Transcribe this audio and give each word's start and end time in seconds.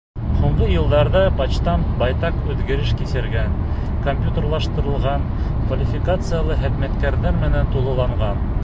Һуңғы 0.37 0.67
йылдарҙа 0.75 1.19
почтамт 1.41 1.91
байтаҡ 1.99 2.39
үҙгәреш 2.53 2.95
кисергән: 3.03 3.59
компьютерлаштырылған, 4.07 5.29
квалификациялы 5.69 6.61
хеҙмәткәрҙәр 6.65 7.41
менән 7.47 7.73
тулыланған. 7.77 8.47